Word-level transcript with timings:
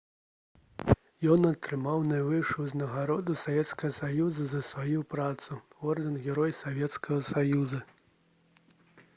ён 1.33 1.41
атрымаў 1.49 1.99
найвышэйшую 2.11 2.63
ўзнагароду 2.67 3.35
савецкага 3.41 3.91
саюза 3.99 4.47
за 4.55 4.61
сваю 4.71 5.05
працу— 5.13 5.59
ордэн 5.93 6.19
«герой 6.25 6.57
савецкага 6.65 7.19
саюза» 7.33 7.85